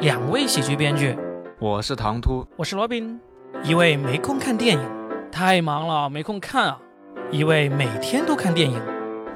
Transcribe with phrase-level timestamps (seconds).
[0.00, 1.16] 两位喜剧编剧，
[1.58, 3.18] 我是唐突，我是罗宾。
[3.64, 4.90] 一位没空看电影，
[5.32, 6.78] 太忙了，没空看啊；
[7.30, 8.78] 一位每天都看电影，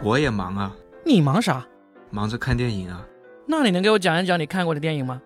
[0.03, 0.71] 我也忙啊。
[1.03, 1.67] 你忙啥？
[2.11, 3.03] 忙着看电影啊。
[3.47, 5.23] 那你能给我讲一讲你看过的电影吗？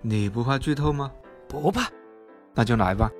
[0.00, 1.10] 你不怕剧透吗？
[1.46, 1.82] 不怕。
[2.54, 3.10] 那就来吧。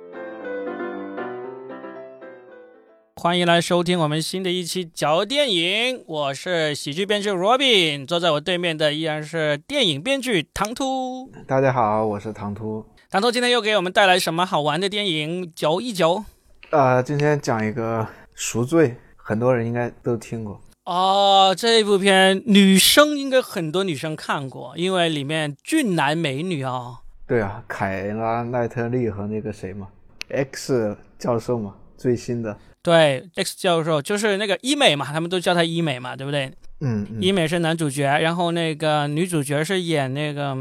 [3.23, 11.31] 欢迎来收听我们新的一期嚼电影，我是喜剧编剧 Robin，坐在我对面的依然是电影编剧唐突。
[11.47, 12.85] 大家好，我是唐突。
[13.09, 15.49] 唐突今天又给我们带来什么好玩的电影？
[15.55, 16.25] 嚼一嚼。
[16.71, 18.01] 呃，今天讲一个
[18.35, 20.59] 《赎罪》，很多人应该都听过。
[20.83, 26.99] 哦，这部片女生应该很多女生看过，因为里面俊男美女啊。
[27.25, 29.87] 对啊，凯拉奈特利和那个谁嘛
[30.27, 32.57] ，X 教授嘛，最新的。
[32.83, 36.51] 对，X 教授就是那个医美嘛，他们都叫他医美嘛，对不对？
[36.81, 40.53] 嗯，医美是男主角，然后那个女主角是演那个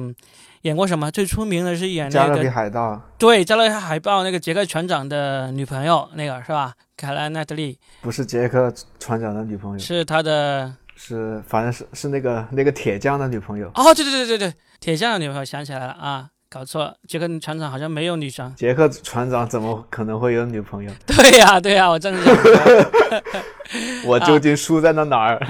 [0.61, 1.11] 演过什么？
[1.11, 2.93] 最出名的是演那个《加勒比海盗》。
[3.19, 6.73] 对，《加勒比海盗》那个杰克船长的女朋友，那个是吧？
[6.96, 7.77] 凯拉奈特利。
[8.01, 13.68] 不是杰克船长的女朋友，是他的，是反正是是那个那个铁匠的女朋友。
[13.74, 16.29] 哦，对对对对对，铁匠的女朋友，想起来了啊。
[16.53, 18.55] 搞错了，杰克船长好像没有女生。
[18.55, 20.93] 杰克船长怎么可能会有女朋友？
[21.07, 22.37] 对呀，对呀，我正想。
[24.05, 25.41] 我究竟输在了哪儿？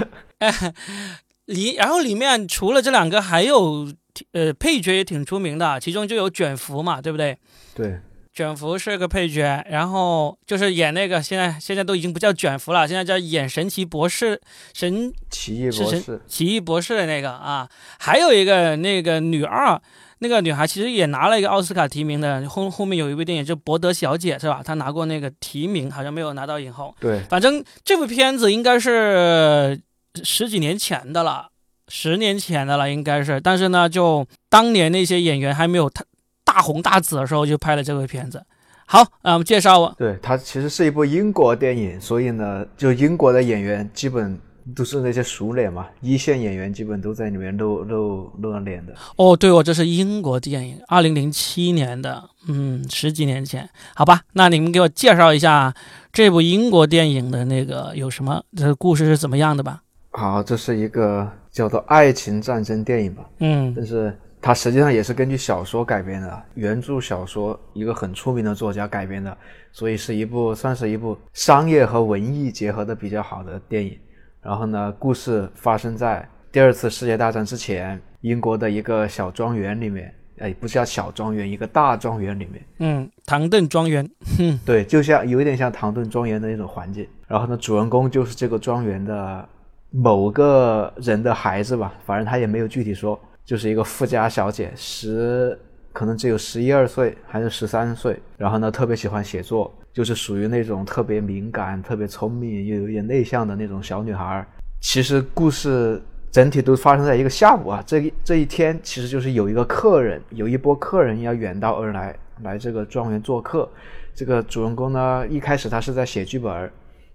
[1.47, 3.85] 里，然后里面除了这两个，还有
[4.31, 7.37] 呃配角也挺出名的，其中就有卷福嘛，对不对？
[7.75, 7.99] 对，
[8.33, 14.39] 卷福是个配角，然后就是演那个现在现在都已经不叫卷福了，现在叫演神奇博士
[14.73, 17.67] 神奇异博士奇异博士的那个啊，
[17.99, 19.81] 还有一个那个女二。
[20.23, 24.61] 那个女孩其实也拿了一个奥斯卡提名的，后后面有一部电影就《博德小姐》，是吧？
[24.63, 26.95] 她拿过那个提名，好像没有拿到影后。
[27.01, 29.77] 对，反正这部片子应该是
[30.23, 31.49] 十几年前的了，
[31.89, 33.41] 十年前的了，应该是。
[33.41, 36.01] 但是呢，就当年那些演员还没有大
[36.45, 38.43] 大红大紫的时候，就拍了这部片子。
[38.85, 39.93] 好，啊，我们介绍我。
[39.97, 44.39] 对，它其实是一部英国电影，所以呢，就英国的演员基本。
[44.75, 48.93] 都是那些熟脸嘛，一线演员基本都在里面露露露了脸的。
[49.17, 54.21] 哦，对哦，这是英国电影，二零零七年的，嗯，十几年前，好吧。
[54.33, 55.73] 那你们给我介绍一下
[56.11, 59.81] 这部英国电影的那个有什么，这个故事是怎么样的吧？
[60.11, 63.29] 好，这是一个叫做爱情战争电影吧。
[63.39, 69.35] 嗯，但是它实际上也是根据小说改编的，原著小说一个很出名的作家改编的，
[69.71, 73.97] 所以是一部算是一部商业和文艺结合的比较好的电影。
[74.43, 84.07] 然后呢，故事发生在第二次世界大战之前，英国的一个小庄园里面，哎，不是叫小庄园，一个大庄园里面，嗯，唐顿庄园，
[84.65, 87.07] 对，就像有一点像唐顿庄园的那种环境。
[87.27, 89.47] 然后呢，主人公就是这个庄园的
[89.89, 95.57] 某个人的孩子吧，反正他也没有具体说，就是一个富家小姐，十
[95.93, 99.73] 可能只有十一二岁还是十三岁，然后呢，特别喜欢写作。
[99.93, 104.45] 就是属于那种特别敏感、特别聪明又有点内向的那种小女孩。
[104.81, 113.69] 其实故事整体都发生在一个下午啊，这一这一天其实就是有一个客人，有一波客人要远道而来，来这个庄园做客。
[114.15, 116.69] 这个主人公呢，一开始他是在写剧本，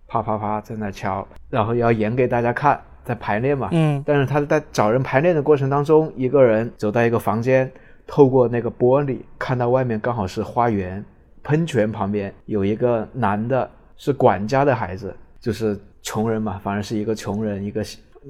[0.06, 3.69] 啪啪啪在那敲，然后要演给大家看，在排练嘛。
[3.72, 4.03] 嗯。
[4.06, 7.71] 但是他在找人排练的过程当中，一个人走到一个房间，
[8.06, 11.05] 透过那个玻璃看到外面刚好是花园。
[11.48, 17.82] 喷泉旁边有一个男的，是管家的孩子，就是穷人嘛，反正是一个穷人，一个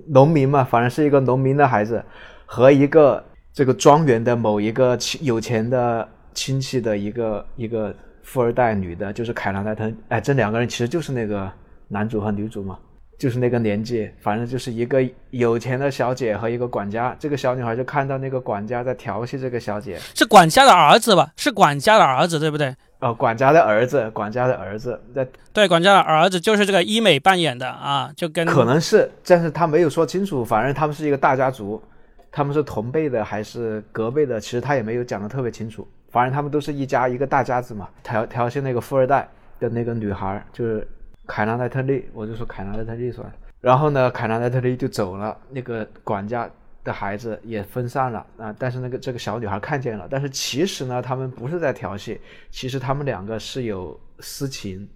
[0.06, 2.00] 农民嘛，反正是一个农民的孩子，
[2.46, 7.92] 和一个这个庄园的某一个有钱的亲戚的一个一个
[8.22, 11.50] 富二代女的，就是凯拉奈特，哎，这两个人其实就是那个
[11.88, 12.78] 男主和女主嘛。
[13.18, 17.16] 就是那个年纪，反正就是一个有钱的小姐和一个管家。
[17.18, 21.32] 这个小女孩就看到那个管家在调戏这个小姐，是管家的儿子吧？
[21.36, 22.72] 是管家的儿子，对不对？
[23.00, 30.44] 哦，管家的儿子，管家的儿子在对，管家的儿子就是这个医美扮演的啊，就跟可能是，但是他没有说清楚。
[30.44, 31.82] 反正他们是一个大家族，
[32.30, 35.86] 他们是同辈的还是隔辈的，其实他也没有讲的特别清楚。
[36.10, 37.88] 反正他们都是一家一个大家子嘛。
[38.02, 39.28] 调调戏那个富二代
[39.60, 40.86] 的那个女孩就是。
[41.30, 43.34] 凯拉奈特利，我就说凯拉奈特利算了。
[43.60, 46.48] 然后呢，凯拉奈特利就走了，那个管家
[46.84, 48.54] 的孩子也分散了啊。
[48.58, 52.20] 但是那个这个小女孩看见了，但是其实呢，他们不是在调戏，
[52.50, 54.88] 其实他们两个是有私情，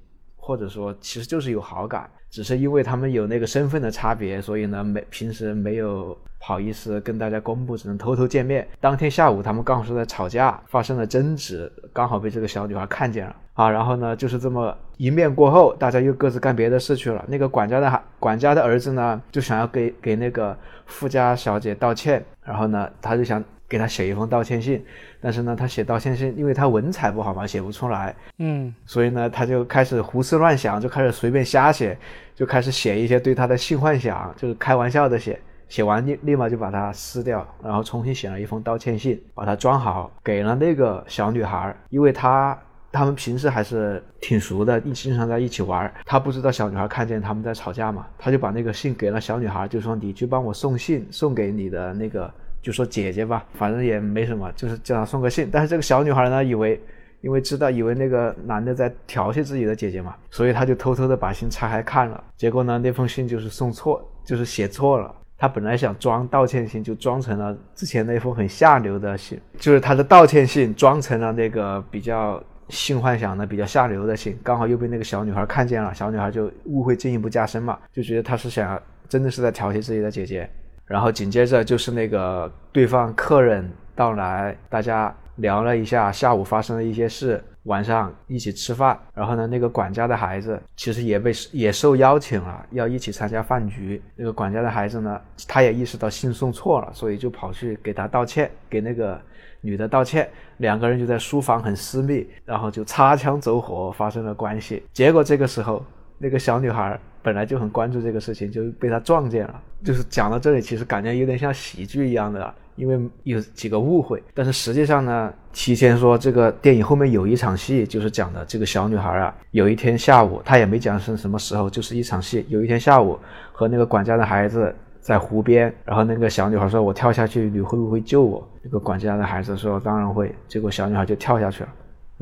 [0.45, 8.67] 或者说其实就是有好感，只是因为他们有那个身份的差别，所以呢没平时没有好意思跟大家公布，只能偷偷见面。
[8.81, 13.37] 当天下午他们刚好是在吵架，发生了争执，刚好被这个小女孩看见了。
[13.55, 17.25] 啊，然后呢，就是这么一面过后，大家又各自干别的事去了。
[17.29, 20.57] 那个管家的，管家的儿子呢，就想要给给那个
[20.87, 24.85] 富家小姐道歉，然后呢，他就想给他写一封道歉信，
[25.19, 31.97] 但是呢，他写道歉信，因为他文采不好嘛，写不出来，嗯所以呢，他就开始胡思乱想，就开始随便瞎写，
[32.35, 35.41] 就开始写一些对他的性幻想，就是开玩笑的写。
[35.69, 42.59] 写完立立马就把它撕掉，然后重新写了一封道歉信，把它装好，给了那个小女孩，因为她
[42.93, 45.91] 他们平时还是挺熟的，一经常在一起玩。
[46.05, 52.31] 他不知道小女孩看见他们在吵架嘛，他就把那个信给了小女孩，就说你去帮我送信，送给你的那个，
[52.63, 55.49] 就说姐姐吧，反正也没什么，就是叫她送个信。
[55.53, 56.81] 但是这个小女孩呢，以为
[57.21, 65.15] 因为知道以为那个男的在调戏自己的姐姐嘛，所以她就偷偷的把信拆开看了，结果呢，那封信就是送错，就是写错了。
[65.37, 80.49] 她本来想装道歉信，就装成了之前那封很下流的信，就是她的道歉信装成了那个比较性幻想的、比较下流的信，刚好又被那个小女孩看见了，小女孩就误会进一步加深嘛，就觉得他是想真的是在调戏自己的姐姐。
[80.87, 88.99] 然后紧接着就是那个对方客人到来，大家聊了一下下午发生的一些事，晚上一起吃饭。
[89.15, 94.03] 然后呢，那个管家的孩子其实也被也受邀请了，要一起参加饭局。
[94.17, 99.19] 那个管家的孩子呢，他也意识到信送错了，所以就跑去给他道歉，给那个
[99.61, 100.29] 女的道歉。
[100.59, 104.83] 两个人就在书房很私密，然后就擦枪走火发生了关系。
[104.93, 105.85] 结果这个时候，
[106.19, 109.61] 那个小女孩本来就很关注这个事情，就被他撞见了。
[109.85, 114.23] 就是讲到这里，其实感觉有点像喜剧一样的，因为有几个误会。
[114.35, 122.45] 但是实际上呢，提前说这个电影后面有一场戏，就是讲的这个小女孩啊，有一天下午，她也没讲是什么时候，就是一场戏。
[122.49, 123.19] 有一天下午，
[123.53, 131.69] 和那个管家的孩子在湖边，然后那个小女孩说：“我跳下去，你会不会救我？”那个管家的孩子说：“当然会。”结果小女孩就跳下去了。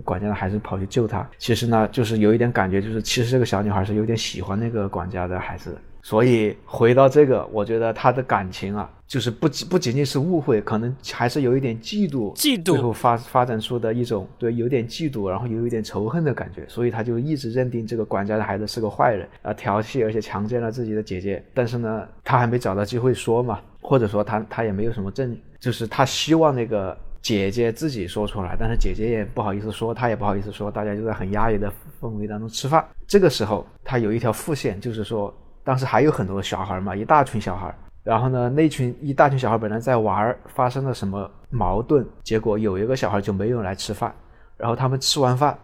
[0.01, 1.29] 管家的孩子跑去救她。
[1.39, 5.77] 其实呢，就是有一点感觉，就是其实这个小女孩是有点喜欢那个管家的孩子。
[6.03, 16.65] 所以回到这个，我觉得她的感情啊，就是不不仅仅是误会，可能还是有一点嫉妒，嫉妒最后发发展出的一种对有点嫉妒，然后有一点仇恨的感觉。
[16.69, 21.45] 所以她就一直认定这个管家的孩子是个坏人啊，调戏而且强奸了自己的姐姐。
[21.53, 26.97] 但是呢，他还没找到机会说嘛，或者说他他也没有什么证据，就是他希望那个。
[27.23, 31.71] 姐姐自己说出来，但是姐姐也不好意思说，她也不好意思说，大家就在很压抑的
[32.01, 32.87] 氛围当中吃饭。
[33.07, 35.33] 这个时候，他有一条副线，就是说，
[35.63, 37.75] 当时还有很多小孩嘛，一大群小孩。
[38.03, 44.15] 然后呢，那群一大群小孩本来在玩，发生了什么矛盾，结果有一个小孩就没有来吃饭。
[44.57, 45.59] 然后他们吃完饭，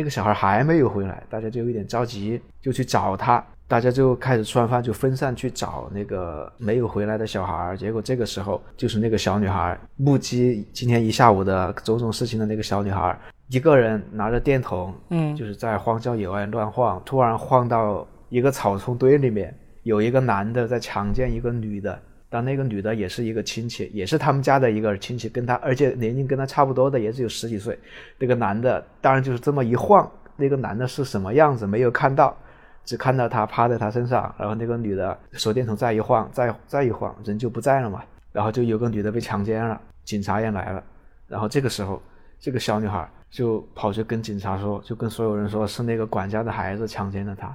[0.00, 3.44] 那个小孩还没有回来，大家就有点着急，就去找他。
[3.68, 13.14] 大家就开始吃完饭就分散去找那个没有回来的小孩，结果这个时候就是那个小女孩目击今天一下午的种种事情的那个小女孩，
[13.48, 27.78] 一个人拿着电筒，嗯就是在荒郊野外乱晃，突然晃到一个草丛堆里面，有一个男的在强奸一个女的，但那个女的也是一个亲戚，也是他们家的一个亲戚，跟他而且年龄跟他差不多的，也只有十几岁。
[28.18, 32.34] 那个男的当然就是这么一晃，那个男的是什么样子没有看到。
[32.82, 38.02] 只看到他趴在他身上，然后那个女的手电筒再一晃，再再一晃，人就不在了嘛。
[38.32, 40.82] 然后就有个女的被强奸了，警察也来了。
[41.28, 42.02] 然后这个时候，
[42.40, 47.54] 这个小女孩就跑去跟警察说，就跟所有人说是那个管家的孩子强奸了她，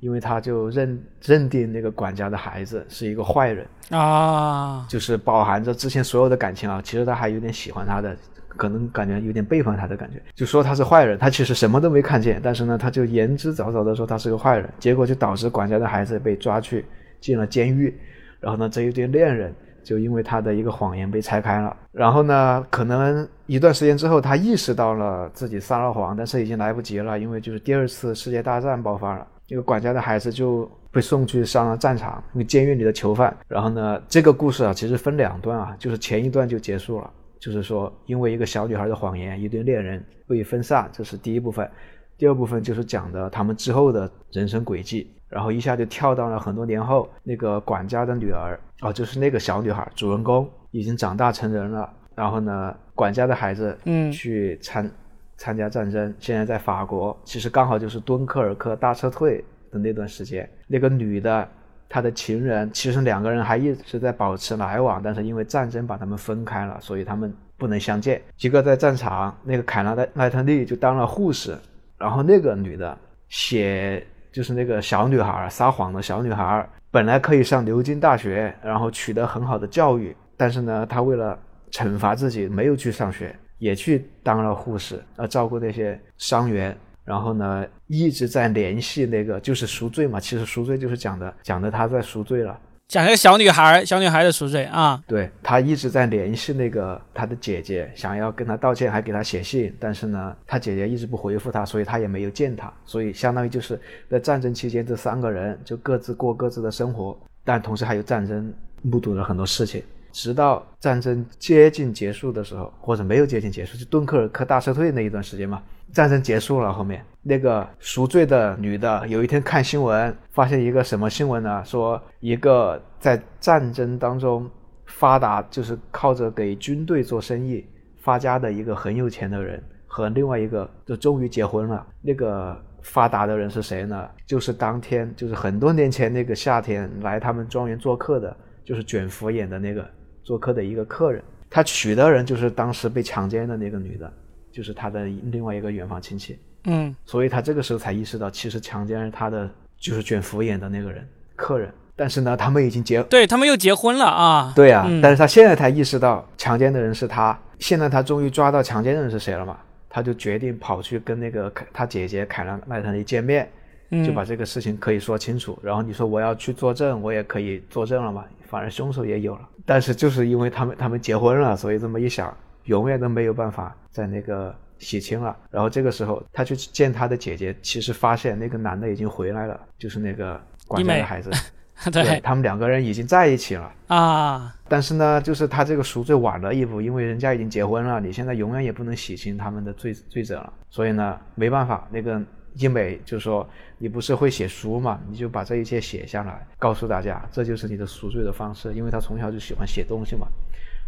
[0.00, 8.16] 因为他就认认定那个管家的孩子是一个坏人，啊，就是饱含着之前所有的感情啊，其实他还有点喜欢他的。
[8.58, 16.82] 可能感觉有点背叛他的感觉，就说他是坏人，他其实什么都没看见，但是呢，他就言之凿凿的说他是个坏人，结果就导致管家的孩子被抓去
[17.20, 17.94] 进了监狱，
[18.40, 19.54] 然后呢，这一对恋人
[19.84, 37.10] 就因为他的一个谎言被拆开了，然后呢，可能一段时间之后，他意识到了自己撒了谎，但是已经来不及了，因为就是第二次世界大战爆发了，这个管家的孩子就被送去上了战场，那个监狱里的囚犯，然后呢，这个故事啊，其实分两段啊，就是前一段就结束了。
[37.38, 41.70] 就是说，因为一个小女孩的谎言，一对恋人被分散，这是第一部分。
[42.18, 51.88] 第二部分就是讲的他们之后的人生轨迹，然后一下就跳到了很多年后，那个管家的女儿，哦，就是那个小女孩，主人公已经长大成人了。
[52.14, 54.90] 然后呢，管家的孩子，嗯去参
[55.36, 60.48] 参加战争，现在在法国，其实刚好就是敦刻尔克大撤退的那段时间。
[60.66, 61.48] 那个女的。
[61.88, 68.20] 她的情人其实两个人还一直在保持来往，但是因为战争把他们分开了，所以他们不能相见。
[68.40, 71.56] 一个在战场，那个凯拉的奈特利就当了护士，
[71.96, 81.38] 然后那个女的写就是那个小女孩撒谎的小女孩，本来可以上牛津大学，然后取得很好的教育，但是呢，她为了
[81.70, 86.76] 惩罚自己，没有去上学，也去当了护士，呃，照顾那些伤员。
[87.04, 90.18] 然后呢，一直在联系那个，就是赎罪嘛。
[90.18, 92.58] 其实赎罪就是讲的，讲的他在赎罪了。
[92.88, 109.82] 讲一个小女孩，小女孩的赎罪啊，对他一直在联系那个他的姐姐，想要跟他道歉，还给他写信，但是呢，他姐姐一直不回复他，所以他也没有见他，所以相当于就是在战争期间，这三个人就各自过各自的生活，但同时还有战争，目睹了很多事情。
[110.16, 121.62] 直到战争接近结束的时候，或者没有接近结束，就敦刻尔克大撤退那一段时间嘛，战争结束了，后面那个赎罪的女的有一天看新闻，发现一个什么新闻呢？
[121.66, 124.50] 说一个在战争当中
[124.86, 127.62] 发达，就是靠着给军队做生意
[127.98, 131.86] 发家的一个很有钱的人，和另外一个就终于结婚了。
[132.00, 134.08] 那个发达的人是谁呢？
[134.26, 139.86] 就是当天，就是很多年前那个夏天来他们庄园做客的，就是卷福演的那个。
[140.26, 144.12] 做客的一个客人，他娶的人就是当时被强奸的那个女的，
[144.50, 146.36] 就是他的另外一个远房亲戚。
[146.64, 151.06] 嗯，所以他这个时候才意识到，其实强奸他的就是卷福演的那个人
[151.36, 151.72] 客人。
[151.94, 154.52] 但是呢，他们已经结，对他们又结婚了啊。
[154.56, 157.38] 对啊，嗯但是他现在才意识到强奸的人是他。
[157.60, 159.56] 现在他终于抓到强奸的人是谁了嘛？
[159.88, 163.48] 他就决定跑去跟那个凯他姐姐凯拉麦特利见面，嗯
[163.90, 165.58] 就把这个事情可以说清楚。
[165.62, 169.48] 然后你说我要去作证，我也可以作证了嘛，反正凶手也有了。
[169.64, 175.36] 但是就是因为他们他们结婚了，所以这么一想，永远都没有办法在那个洗清了。
[175.50, 181.30] 然后这个时候他去见他的姐姐，其实发现那个男的已经回来了，就是那个管家的孩子，
[181.90, 183.72] 对他们两个人已经在一起了。
[183.88, 190.52] 啊，但是呢，就是他这个赎罪晚了一步，因为人家已经结婚了，你现在永远也不能洗清他们的罪罪责了。
[190.70, 192.22] 所以呢，没办法，那个
[192.58, 193.48] 英美就说
[193.78, 198.72] 你不是会写书嘛，你就把这一切写下来，告诉大家，这就是你的赎罪的方式。
[198.74, 200.26] 因为他从小就喜欢写东西嘛，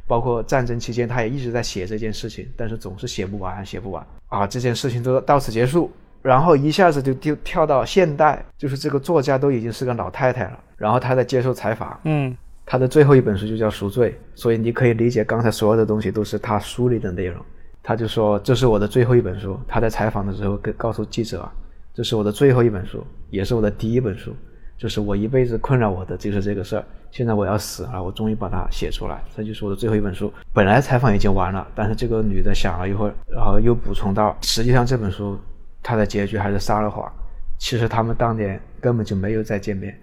[0.07, 5.91] 包括战争期间他也一直在写这件事情，但是总是写不完，写不完啊，这件事情都到此结束。
[6.21, 17.43] 然后一下子就就跳到现代，就是这个作家都已经是个老太太了，然后他在接受采访，嗯他的最后一本书就叫《赎罪》，所以你可以理解刚才所有的东西都是他书里的内容。
[17.89, 21.51] 他就说：“这是我的最后一本书。”他在采访的时候跟告诉记者啊
[21.95, 24.37] ：“这是我的最后一本书，也是我的第一本书，
[24.77, 26.85] 就是我一辈子困扰我的就是这个事儿。
[27.11, 35.41] 现在我要死了，我终于把它写出来，这就是我的最后一本书。”本来采访已经完了，但是这个女的想了一会儿，然后又补充到：“实际上这本书
[35.83, 37.11] 它的结局还是撒了谎，
[37.59, 39.99] 其实他们当年根本就没有再见面。”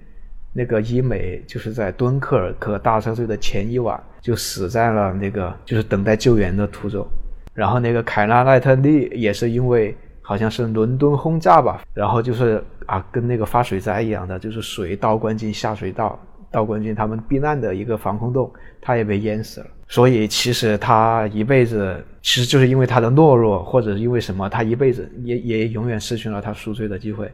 [0.58, 7.06] 那个伊美就是在敦刻尔克大撤退的前一晚就死在了那个就是等待救援的途中，
[7.56, 16.20] 然后那个凯拉奈特利也是因为好像是伦敦轰炸吧，然后就是啊跟那个发水灾一样的，就是水倒灌进下水道，
[16.52, 19.68] 倒灌进他们避难的一个防空洞，他也被淹死了。
[19.88, 27.32] 所以其实他一辈子其实就是因为他的懦弱，或者是因为什么，他一辈子也也永远失去了他赎罪的机会。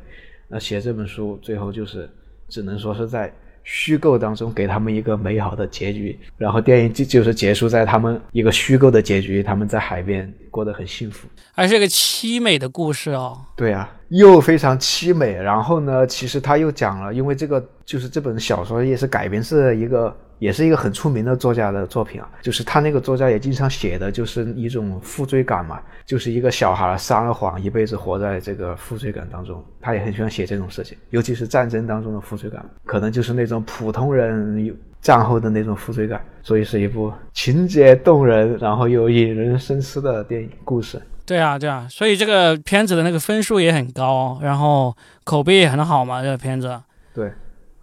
[0.48, 2.10] 那写这本书最后就是。
[2.52, 3.34] 只能说是在
[3.64, 11.28] 虚构当中给他们一个美好的结局，然后电影就就是结束在他们一个虚构的结局，他们在海边过得很幸福。
[11.54, 13.40] 还是一个凄美的故事哦。
[13.56, 15.34] 对啊，又非常凄美。
[15.34, 22.28] 然后呢，其实他又讲了，因为这个就是这本小说也是改编自一个，也是一个很出名的作家的作品啊。
[22.42, 29.64] 就是他那个作家也经常写的就是一种负罪感嘛，就是一个小孩撒了谎，一辈子活在这个负罪感当中。
[29.80, 36.20] 他也很喜欢写这种事情，尤其是战争当中的负罪感，可能就是那种普通人有战后的那种负罪感。
[36.44, 41.00] 所以是一部情节动人，然后又引人深思的电影故事。
[41.24, 44.94] 对啊，对啊，所以这个片子的那个分数也很高，然后
[45.24, 46.24] 口碑也很好嘛。
[46.24, 46.82] 这个片子
[47.14, 47.32] 对，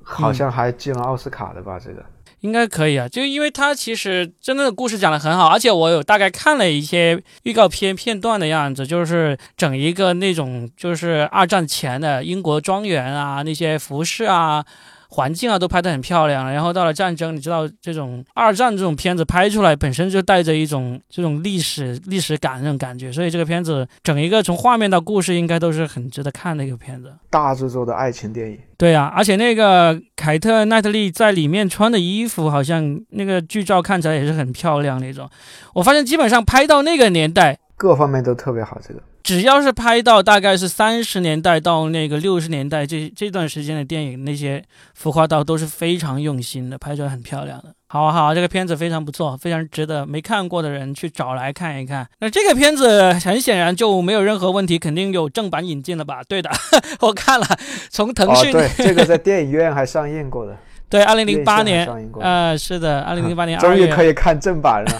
[0.03, 1.79] 好像还进了奥斯卡的吧？
[1.79, 2.05] 这个。
[2.41, 14.65] 应该可以啊，就因为它其实真的故事讲得很好，而且我有大概看了一些预告片片段的样子，就是整一个那种就是二战前的英国庄园啊，那些服饰啊。
[15.09, 27.13] 环境啊都拍得很漂亮，然后到了战争，你知道这种二战这种片子拍出来本身就带着一种这种历史历史感那种感觉，所以这个片子整一个从画面到故事应该都是很值得看的一个片子。
[27.31, 35.29] 大制作的爱情电影，对啊，而且那个凯特奈特利在里面穿的衣服，好像那个剧照看起来也是很漂亮那种。
[35.75, 38.79] 我发现基本上拍到那个年代，各方面都特别好。
[38.87, 47.75] 这个只要是拍到大概是三十年代到那个六十年代这这段时间的电影，那些浮夸道都是非常用心的，拍出来很漂亮的。
[47.89, 52.09] 好啊好啊，这个片子非常不错，非常值得没看过的人去找来看一看。
[52.21, 56.23] 那这个片子很显然就没有任何问题，肯定有正版引进了吧？
[56.27, 56.49] 对的，
[57.01, 57.47] 我看了，
[57.91, 60.57] 从腾讯、哦、对这个在电影院还上映过的，
[60.89, 64.91] 对，二零零八年上映过的呃，是的，二零零八年 终于可以看正版了。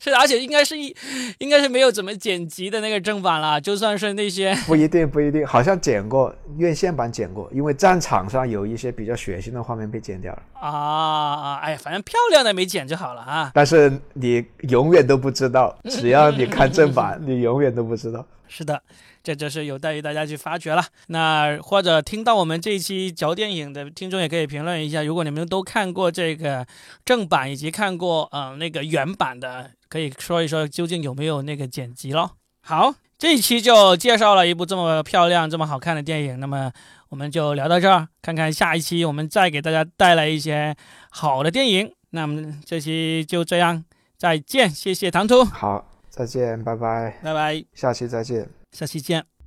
[0.00, 0.94] 是的，而且应该是一，
[1.38, 10.42] 应该是没有怎么剪辑的那个正版了，就算是那些 不一定，不一定，好像剪过院线版剪过，因为战场上有一些比较血腥的画面被剪掉了。
[10.54, 13.50] 啊啊，哎，反正漂亮的没剪就好了啊。
[13.54, 18.24] 但是你永远都不知道，只要你看正版， 你永远都不知道。
[18.46, 18.80] 是的，
[19.22, 20.84] 这就是有待于大家去发掘了。
[21.08, 26.66] 那或者听到我们这一期嚼电影的听众也可以评论一下，如果你们都看过这个
[27.04, 32.32] 正版以及看过呃那个原版的，可以说一说究竟有没有那个剪辑咯。
[32.60, 36.70] 好，这一期就介绍了一部这么漂亮、这么好看的电影，那么
[37.08, 40.76] 我们就聊到这儿，看看下一期我们再给大家带来一些
[41.10, 41.92] 好的电影。
[42.10, 43.84] 那么这期就这样，
[44.16, 48.57] 再见，谢谢唐突，好，再见，拜拜，拜拜，下期再见。
[48.72, 49.37] 下期见。